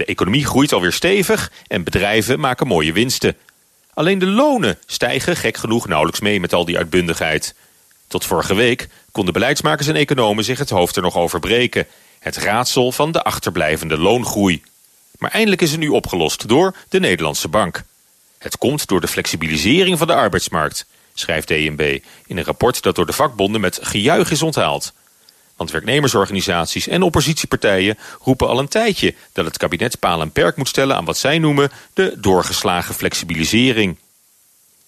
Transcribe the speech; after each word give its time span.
De 0.00 0.06
economie 0.06 0.46
groeit 0.46 0.72
alweer 0.72 0.92
stevig 0.92 1.52
en 1.66 1.84
bedrijven 1.84 2.40
maken 2.40 2.66
mooie 2.66 2.92
winsten. 2.92 3.36
Alleen 3.94 4.18
de 4.18 4.26
lonen 4.26 4.78
stijgen 4.86 5.36
gek 5.36 5.56
genoeg 5.56 5.86
nauwelijks 5.86 6.20
mee 6.20 6.40
met 6.40 6.52
al 6.52 6.64
die 6.64 6.76
uitbundigheid. 6.76 7.54
Tot 8.06 8.24
vorige 8.24 8.54
week 8.54 8.88
konden 9.12 9.32
beleidsmakers 9.32 9.86
en 9.86 9.94
economen 9.94 10.44
zich 10.44 10.58
het 10.58 10.70
hoofd 10.70 10.96
er 10.96 11.02
nog 11.02 11.16
over 11.16 11.40
breken. 11.40 11.86
Het 12.18 12.36
raadsel 12.36 12.92
van 12.92 13.12
de 13.12 13.22
achterblijvende 13.22 13.98
loongroei. 13.98 14.62
Maar 15.18 15.30
eindelijk 15.30 15.62
is 15.62 15.70
het 15.70 15.80
nu 15.80 15.88
opgelost 15.88 16.48
door 16.48 16.76
de 16.88 17.00
Nederlandse 17.00 17.48
Bank. 17.48 17.82
Het 18.38 18.58
komt 18.58 18.86
door 18.86 19.00
de 19.00 19.08
flexibilisering 19.08 19.98
van 19.98 20.06
de 20.06 20.14
arbeidsmarkt, 20.14 20.86
schrijft 21.14 21.48
DNB 21.48 21.98
in 22.26 22.38
een 22.38 22.44
rapport 22.44 22.82
dat 22.82 22.94
door 22.94 23.06
de 23.06 23.12
vakbonden 23.12 23.60
met 23.60 23.78
gejuich 23.82 24.30
is 24.30 24.42
onthaald. 24.42 24.92
Want 25.60 25.72
werknemersorganisaties 25.72 26.88
en 26.88 27.02
oppositiepartijen 27.02 27.98
roepen 28.22 28.48
al 28.48 28.58
een 28.58 28.68
tijdje 28.68 29.14
dat 29.32 29.44
het 29.44 29.56
kabinet 29.56 29.98
paal 29.98 30.20
en 30.20 30.30
perk 30.30 30.56
moet 30.56 30.68
stellen 30.68 30.96
aan 30.96 31.04
wat 31.04 31.18
zij 31.18 31.38
noemen 31.38 31.70
de 31.94 32.14
doorgeslagen 32.18 32.94
flexibilisering. 32.94 33.96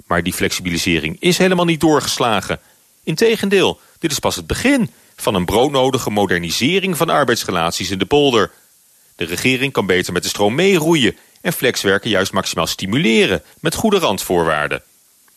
Maar 0.07 0.23
die 0.23 0.33
flexibilisering 0.33 1.17
is 1.21 1.39
helemaal 1.39 1.65
niet 1.65 1.81
doorgeslagen. 1.81 2.61
Integendeel, 3.05 3.81
dit 3.99 4.11
is 4.11 4.19
pas 4.19 4.37
het 4.37 4.47
begin 4.47 4.91
van 5.17 5.35
een 5.35 5.45
broodnodige 5.45 6.11
modernisering 6.11 6.97
van 6.97 7.11
arbeidsrelaties 7.11 7.91
in 7.91 7.99
de 7.99 8.07
polder. 8.07 8.51
De 9.17 9.25
regering 9.25 9.73
kan 9.73 9.87
beter 9.87 10.13
met 10.13 10.23
de 10.23 10.29
stroom 10.29 10.55
meeroeien 10.55 11.17
en 11.41 11.53
flexwerken 11.53 12.11
juist 12.11 12.33
maximaal 12.33 12.67
stimuleren 12.67 13.43
met 13.61 13.75
goede 13.75 13.99
randvoorwaarden. 13.99 14.83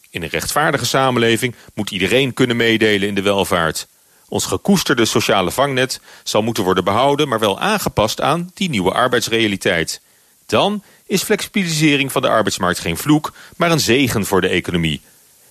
In 0.09 0.23
een 0.23 0.29
rechtvaardige 0.29 0.85
samenleving 0.85 1.55
moet 1.73 1.91
iedereen 1.91 2.33
kunnen 2.33 2.55
meedelen 2.55 3.07
in 3.07 3.15
de 3.15 3.21
welvaart. 3.21 3.87
Ons 4.27 4.45
gekoesterde 4.45 5.05
sociale 5.05 5.51
vangnet 5.51 5.99
zal 6.23 6.41
moeten 6.41 6.63
worden 6.63 6.83
behouden... 6.83 7.27
maar 7.27 7.39
wel 7.39 7.59
aangepast 7.59 8.21
aan 8.21 8.51
die 8.53 8.69
nieuwe 8.69 8.91
arbeidsrealiteit. 8.91 10.01
Dan 10.45 10.83
is 11.05 11.23
flexibilisering 11.23 12.11
van 12.11 12.21
de 12.21 12.29
arbeidsmarkt 12.29 12.79
geen 12.79 12.97
vloek... 12.97 13.33
maar 13.57 13.71
een 13.71 13.79
zegen 13.79 14.25
voor 14.25 14.41
de 14.41 14.47
economie. 14.47 15.01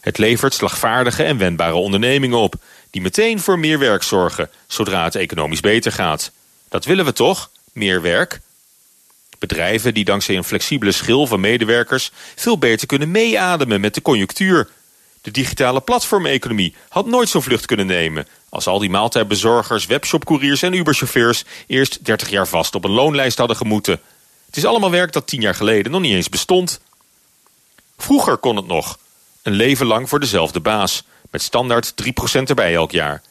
Het 0.00 0.19
levert 0.19 0.55
slagvaardige 0.55 1.22
en 1.22 1.39
wendbare 1.39 1.75
ondernemingen 1.75 2.39
op... 2.39 2.55
die 2.91 3.03
meteen 3.03 3.41
voor 3.41 3.58
meer 3.58 3.78
werk 3.78 4.03
zorgen, 4.03 4.50
zodra 4.66 5.05
het 5.05 5.14
economisch 5.14 5.61
beter 5.61 5.92
gaat. 5.92 6.31
Dat 6.69 6.84
willen 6.84 7.05
we 7.05 7.12
toch? 7.12 7.50
Meer 7.72 8.03
werk? 8.03 8.41
Bedrijven 9.38 9.94
die 9.94 10.05
dankzij 10.05 10.36
een 10.36 10.44
flexibele 10.44 10.92
schil 10.92 11.27
van 11.27 11.41
medewerkers... 11.41 12.11
veel 12.34 12.59
beter 12.59 12.86
kunnen 12.86 13.11
meeademen 13.11 13.81
met 13.81 13.94
de 13.94 14.03
conjunctuur... 14.03 14.69
De 15.25 15.30
digitale 15.30 15.80
platformeconomie 15.80 16.75
had 16.89 17.06
nooit 17.06 17.28
zo'n 17.28 17.42
vlucht 17.42 17.67
kunnen 17.67 17.86
nemen... 17.86 18.27
als 18.48 18.67
al 18.67 18.78
die 18.78 18.91
maaltijdbezorgers, 18.91 19.86
webshopcouriers 19.86 20.62
en 20.62 20.72
Uberchauffeurs... 20.72 21.44
eerst 21.66 22.05
30 22.05 22.31
jaar 22.31 22.48
vast 22.48 22.75
op 22.75 22.84
een 22.84 22.91
loonlijst 22.91 23.39
hadden 23.39 23.56
gemoeten. 23.56 24.00
Het 24.47 24.56
is 24.56 24.64
allemaal 24.64 24.91
werk 24.91 25.12
dat 25.12 25.27
10 25.27 25.41
jaar 25.41 25.55
geleden 25.55 25.92
nog 25.92 26.00
niet 26.00 26.14
eens 26.14 26.28
bestond. 26.28 26.81
Vroeger 27.98 28.36
kon 28.36 28.56
het 28.56 28.66
nog. 28.66 28.98
Een 29.42 29.53
leven 29.53 29.86
lang 29.86 30.08
voor 30.08 30.20
dezelfde 30.20 30.61
baas. 30.61 31.05
Met 31.31 31.42
standaard 31.42 31.92
3% 32.38 32.42
erbij 32.42 32.75
elk 32.75 32.91
jaar. 32.91 33.22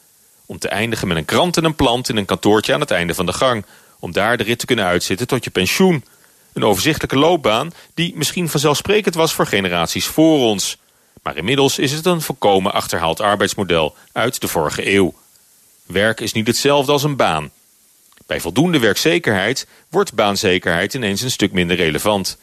Om 0.46 0.58
te 0.58 0.68
eindigen 0.68 1.08
met 1.08 1.16
een 1.16 1.24
krant 1.24 1.56
en 1.56 1.64
een 1.64 1.76
plant 1.76 2.08
in 2.08 2.16
een 2.16 2.24
kantoortje 2.24 2.74
aan 2.74 2.80
het 2.80 2.90
einde 2.90 3.14
van 3.14 3.26
de 3.26 3.32
gang. 3.32 3.64
Om 3.98 4.12
daar 4.12 4.36
de 4.36 4.44
rit 4.44 4.58
te 4.58 4.66
kunnen 4.66 4.84
uitzitten 4.84 5.26
tot 5.26 5.44
je 5.44 5.50
pensioen. 5.50 6.04
Een 6.52 6.64
overzichtelijke 6.64 7.18
loopbaan 7.18 7.72
die 7.94 8.16
misschien 8.16 8.48
vanzelfsprekend 8.48 9.14
was 9.14 9.32
voor 9.32 9.46
generaties 9.46 10.06
voor 10.06 10.38
ons... 10.38 10.78
Maar 11.24 11.36
inmiddels 11.36 11.78
is 11.78 11.92
het 11.92 12.06
een 12.06 12.20
volkomen 12.20 12.72
achterhaald 12.72 13.20
arbeidsmodel 13.20 13.96
uit 14.12 14.40
de 14.40 14.48
vorige 14.48 14.92
eeuw. 14.94 15.14
Werk 15.86 16.20
is 16.20 16.32
niet 16.32 16.46
hetzelfde 16.46 16.92
als 16.92 17.02
een 17.02 17.16
baan. 17.16 17.50
Bij 18.26 18.40
voldoende 18.40 18.78
werkzekerheid 18.78 19.66
wordt 19.88 20.14
baanzekerheid 20.14 20.94
ineens 20.94 21.20
een 21.20 21.30
stuk 21.30 21.52
minder 21.52 21.76
relevant. 21.76 22.38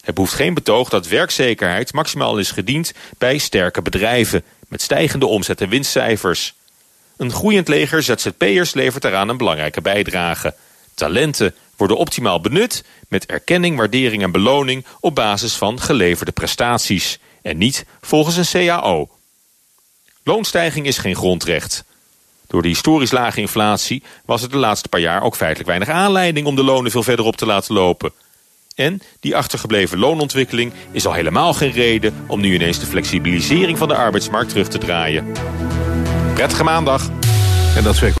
Het 0.00 0.14
behoeft 0.14 0.34
geen 0.34 0.54
betoog 0.54 0.88
dat 0.88 1.06
werkzekerheid 1.06 1.92
maximaal 1.92 2.38
is 2.38 2.50
gediend 2.50 2.92
bij 3.18 3.38
sterke 3.38 3.82
bedrijven 3.82 4.44
met 4.68 4.82
stijgende 4.82 5.26
omzet 5.26 5.60
en 5.60 5.68
winstcijfers. 5.68 6.54
Een 7.16 7.32
groeiend 7.32 7.68
leger 7.68 8.02
ZZP'ers 8.02 8.74
levert 8.74 9.02
daaraan 9.02 9.28
een 9.28 9.36
belangrijke 9.36 9.80
bijdrage. 9.80 10.54
Talenten 10.94 11.54
worden 11.76 11.96
optimaal 11.96 12.40
benut 12.40 12.84
met 13.08 13.26
erkenning, 13.26 13.76
waardering 13.76 14.22
en 14.22 14.32
beloning 14.32 14.84
op 15.00 15.14
basis 15.14 15.54
van 15.54 15.80
geleverde 15.80 16.32
prestaties 16.32 17.18
en 17.42 17.58
niet 17.58 17.86
volgens 18.00 18.36
een 18.36 18.66
CAO. 18.66 19.08
Loonstijging 20.24 20.86
is 20.86 20.98
geen 20.98 21.16
grondrecht. 21.16 21.84
Door 22.46 22.62
de 22.62 22.68
historisch 22.68 23.10
lage 23.10 23.40
inflatie 23.40 24.02
was 24.24 24.42
er 24.42 24.50
de 24.50 24.56
laatste 24.56 24.88
paar 24.88 25.00
jaar 25.00 25.22
ook 25.22 25.36
feitelijk 25.36 25.68
weinig 25.68 25.88
aanleiding 25.88 26.46
om 26.46 26.56
de 26.56 26.64
lonen 26.64 26.90
veel 26.90 27.02
verder 27.02 27.24
op 27.24 27.36
te 27.36 27.46
laten 27.46 27.74
lopen. 27.74 28.12
En 28.74 29.02
die 29.20 29.36
achtergebleven 29.36 29.98
loonontwikkeling 29.98 30.72
is 30.90 31.06
al 31.06 31.12
helemaal 31.12 31.54
geen 31.54 31.72
reden 31.72 32.14
om 32.26 32.40
nu 32.40 32.54
ineens 32.54 32.78
de 32.78 32.86
flexibilisering 32.86 33.78
van 33.78 33.88
de 33.88 33.96
arbeidsmarkt 33.96 34.48
terug 34.48 34.68
te 34.68 34.78
draaien. 34.78 35.32
Prettige 36.34 36.64
maandag. 36.64 37.10
En 37.76 37.82
dat 37.82 37.94
is 37.94 38.20